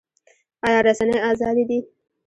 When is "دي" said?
1.69-1.79